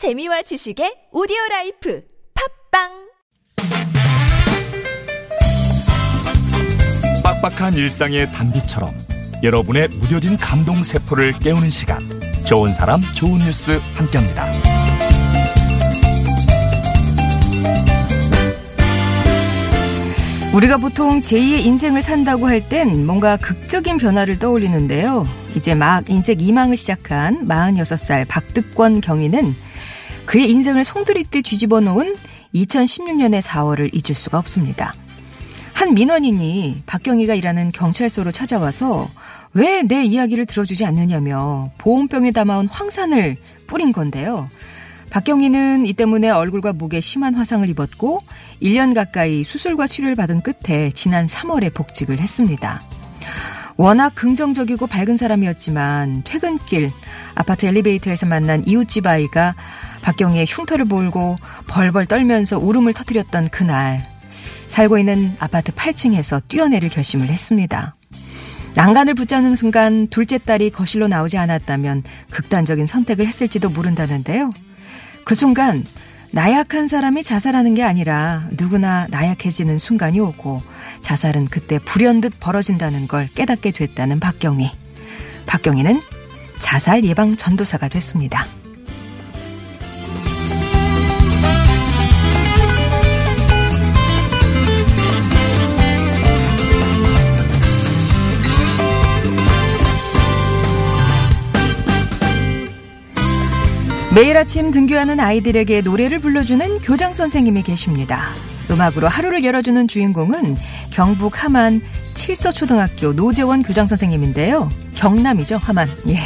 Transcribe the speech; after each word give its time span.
재미와 0.00 0.40
지식의 0.40 1.08
오디오 1.12 1.36
라이프 1.50 2.02
팟빵 2.72 2.88
빡빡한 7.22 7.74
일상의 7.74 8.32
단비처럼 8.32 8.94
여러분의 9.42 9.88
무뎌진 9.88 10.38
감동 10.38 10.82
세포를 10.82 11.32
깨우는 11.32 11.68
시간 11.68 11.98
좋은 12.46 12.72
사람 12.72 13.02
좋은 13.14 13.40
뉴스 13.40 13.78
함께합니다. 13.92 14.46
우리가 20.54 20.78
보통 20.78 21.20
제2의 21.20 21.66
인생을 21.66 22.00
산다고 22.00 22.48
할 22.48 22.66
땐 22.70 23.04
뭔가 23.04 23.36
극적인 23.36 23.98
변화를 23.98 24.38
떠올리는데요. 24.38 25.26
이제 25.54 25.74
막 25.74 26.08
인생 26.08 26.40
이망을 26.40 26.78
시작한 26.78 27.46
46살 27.46 28.26
박득권 28.28 29.02
경위는 29.02 29.54
그의 30.30 30.48
인생을 30.48 30.84
송두리째 30.84 31.42
뒤집어 31.42 31.80
놓은 31.80 32.14
2016년의 32.54 33.42
4월을 33.42 33.92
잊을 33.92 34.14
수가 34.14 34.38
없습니다. 34.38 34.94
한 35.72 35.92
민원인이 35.92 36.84
박경희가 36.86 37.34
일하는 37.34 37.72
경찰서로 37.72 38.30
찾아와서 38.30 39.10
왜 39.54 39.82
내 39.82 40.04
이야기를 40.04 40.46
들어주지 40.46 40.84
않느냐며 40.84 41.72
보온병에 41.78 42.30
담아온 42.30 42.68
황산을 42.68 43.38
뿌린 43.66 43.90
건데요. 43.90 44.48
박경희는 45.10 45.86
이 45.86 45.94
때문에 45.94 46.30
얼굴과 46.30 46.74
목에 46.74 47.00
심한 47.00 47.34
화상을 47.34 47.68
입었고 47.68 48.20
1년 48.62 48.94
가까이 48.94 49.42
수술과 49.42 49.88
치료를 49.88 50.14
받은 50.14 50.42
끝에 50.42 50.92
지난 50.92 51.26
3월에 51.26 51.74
복직을 51.74 52.20
했습니다. 52.20 52.80
워낙 53.76 54.14
긍정적이고 54.14 54.86
밝은 54.86 55.16
사람이었지만 55.16 56.22
퇴근길 56.22 56.92
아파트 57.34 57.66
엘리베이터에서 57.66 58.26
만난 58.26 58.62
이웃집 58.64 59.08
아이가 59.08 59.56
박경희의 60.02 60.46
흉터를 60.48 60.84
몰고 60.84 61.38
벌벌 61.68 62.06
떨면서 62.06 62.58
울음을 62.58 62.92
터뜨렸던 62.92 63.48
그날 63.48 64.08
살고 64.68 64.98
있는 64.98 65.34
아파트 65.38 65.72
8층에서 65.72 66.42
뛰어내릴 66.48 66.90
결심을 66.90 67.28
했습니다. 67.28 67.96
난간을 68.74 69.14
붙잡는 69.14 69.56
순간 69.56 70.06
둘째 70.08 70.38
딸이 70.38 70.70
거실로 70.70 71.08
나오지 71.08 71.38
않았다면 71.38 72.04
극단적인 72.30 72.86
선택을 72.86 73.26
했을지도 73.26 73.68
모른다는데요. 73.70 74.50
그 75.24 75.34
순간 75.34 75.84
나약한 76.32 76.86
사람이 76.86 77.24
자살하는 77.24 77.74
게 77.74 77.82
아니라 77.82 78.48
누구나 78.52 79.08
나약해지는 79.10 79.78
순간이 79.78 80.20
오고 80.20 80.62
자살은 81.00 81.48
그때 81.48 81.80
불현듯 81.80 82.34
벌어진다는 82.38 83.08
걸 83.08 83.28
깨닫게 83.34 83.72
됐다는 83.72 84.20
박경희. 84.20 84.70
박경희는 85.46 86.00
자살 86.60 87.04
예방 87.04 87.36
전도사가 87.36 87.88
됐습니다. 87.88 88.46
매일 104.12 104.36
아침 104.36 104.72
등교하는 104.72 105.20
아이들에게 105.20 105.82
노래를 105.82 106.18
불러주는 106.18 106.78
교장 106.78 107.14
선생님이 107.14 107.62
계십니다. 107.62 108.24
음악으로 108.68 109.06
하루를 109.06 109.44
열어주는 109.44 109.86
주인공은 109.86 110.56
경북 110.90 111.44
함안 111.44 111.80
칠서초등학교 112.14 113.12
노재원 113.12 113.62
교장 113.62 113.86
선생님인데요. 113.86 114.68
경남이죠, 114.96 115.58
함안. 115.58 115.88
예. 116.08 116.16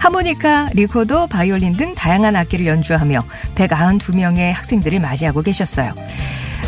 하모니카, 0.00 0.70
리코더, 0.74 1.26
바이올린 1.26 1.76
등 1.76 1.94
다양한 1.94 2.34
악기를 2.34 2.66
연주하며 2.66 3.22
192명의 3.54 4.52
학생들을 4.52 4.98
맞이하고 4.98 5.42
계셨어요. 5.42 5.94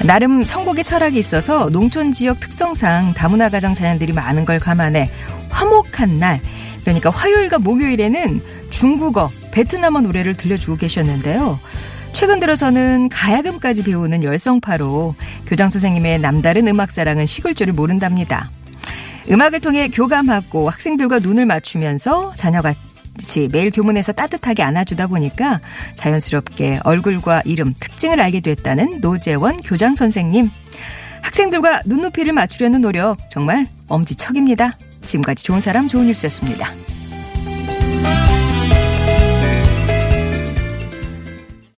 나름 0.06 0.44
선곡의 0.44 0.84
철학이 0.84 1.18
있어서 1.18 1.70
농촌 1.70 2.12
지역 2.12 2.38
특성상 2.38 3.14
다문화 3.14 3.48
가정 3.48 3.74
자녀들이 3.74 4.12
많은 4.12 4.44
걸 4.44 4.60
감안해 4.60 5.10
화목한 5.50 6.20
날, 6.20 6.40
그러니까 6.82 7.10
화요일과 7.10 7.58
목요일에는 7.58 8.40
중국어, 8.70 9.28
베트남어 9.52 10.00
노래를 10.00 10.34
들려주고 10.34 10.76
계셨는데요. 10.76 11.60
최근 12.12 12.40
들어서는 12.40 13.08
가야금까지 13.08 13.84
배우는 13.84 14.22
열성파로 14.22 15.14
교장 15.46 15.70
선생님의 15.70 16.20
남다른 16.20 16.68
음악 16.68 16.90
사랑은 16.90 17.26
식을 17.26 17.54
줄을 17.54 17.72
모른답니다. 17.72 18.50
음악을 19.30 19.60
통해 19.60 19.88
교감하고 19.88 20.68
학생들과 20.68 21.20
눈을 21.20 21.46
맞추면서 21.46 22.34
자녀같이 22.34 23.48
매일 23.50 23.70
교문에서 23.70 24.12
따뜻하게 24.12 24.62
안아주다 24.62 25.06
보니까 25.06 25.60
자연스럽게 25.96 26.80
얼굴과 26.84 27.42
이름, 27.44 27.72
특징을 27.78 28.20
알게 28.20 28.40
됐다는 28.40 29.00
노재원 29.00 29.60
교장 29.62 29.94
선생님. 29.94 30.50
학생들과 31.22 31.82
눈높이를 31.86 32.32
맞추려는 32.32 32.80
노력 32.80 33.16
정말 33.30 33.66
엄지척입니다. 33.88 34.76
지금까지 35.02 35.44
좋은 35.44 35.60
사람 35.60 35.88
좋은 35.88 36.06
뉴스였습니다. 36.06 36.68